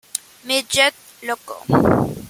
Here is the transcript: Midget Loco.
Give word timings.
Midget 0.47 0.95
Loco. 1.21 1.57